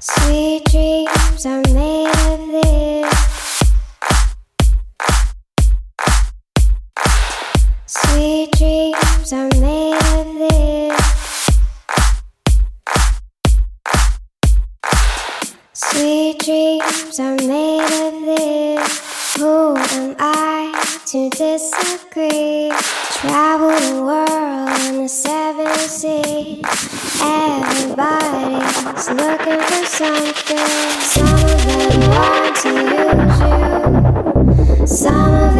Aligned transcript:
Sweet 0.00 0.64
dreams 0.66 1.44
are 1.44 1.60
made 1.74 2.06
of 2.30 2.46
this. 2.52 3.14
Sweet 7.86 8.52
dreams 8.52 9.32
are 9.32 9.50
made 9.58 9.98
of 10.14 10.26
this. 10.38 11.00
Sweet 15.72 16.38
dreams 16.44 17.18
are 17.18 17.34
made 17.34 18.06
of 18.06 18.24
this. 18.24 19.34
Who 19.36 19.76
am 19.76 20.14
I 20.20 21.00
to 21.06 21.28
disagree? 21.30 22.70
Travel 23.10 23.70
the 23.70 24.02
world 24.04 24.80
in 24.86 25.02
the 25.02 25.08
seven 25.08 25.67
see 25.88 26.60
everybody's 27.22 29.08
looking 29.10 29.60
for 29.60 29.86
something. 29.86 30.58
Some 31.00 31.34
of 31.34 31.64
them 31.66 32.10
want 32.10 32.56
to 32.56 32.68
use 33.16 33.40
you. 34.80 34.86
Some 34.86 35.34
of 35.34 35.54
them. 35.54 35.57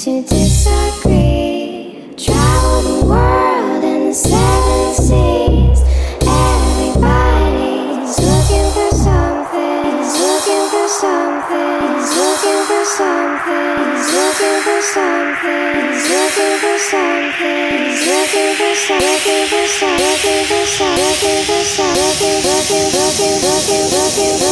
to 0.00 0.22
disagree. 0.22 1.92
Travel 2.16 2.80
the 2.88 3.04
world 3.04 3.84
and 3.84 4.08
the 4.08 4.14
seven 4.14 4.94
seas. 4.96 5.84
Everybody's 6.24 8.16
looking 8.16 8.68
for 8.72 8.88
something. 8.96 9.92
He's 10.00 10.16
looking 10.16 10.64
for 10.72 10.88
something. 10.88 12.00
He's 12.00 12.16
looking 12.16 12.64
for 12.64 12.84
something. 12.96 13.92
He's 13.92 14.08
looking 14.16 14.60
for 14.64 14.80
something. 14.80 15.92
He's 15.92 16.08
looking 16.08 16.56
for 16.64 16.78
something. 16.80 17.76
He's 17.84 18.08
looking 18.08 18.56
for 18.56 18.72
something. 18.72 19.04
Looking 19.04 19.44
for 19.52 19.68
something. 19.68 20.00
Looking 20.00 20.48
for 20.48 20.64
something. 20.80 21.04
Looking 21.04 21.44
for 21.44 21.60
something. 21.76 22.00
Looking 22.00 22.40
for 22.40 22.64
something. 22.64 23.36
Looking 23.36 23.36
for 23.36 24.08
something. 24.16 24.49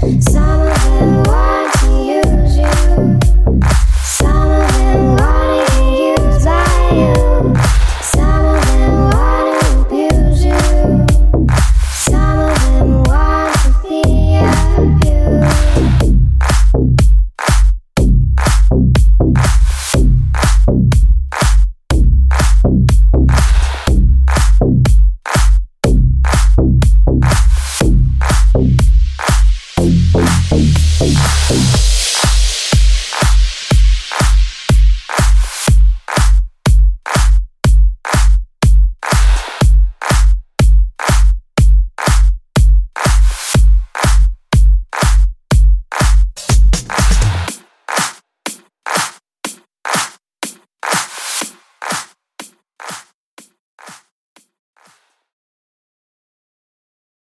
Silent 0.00 0.59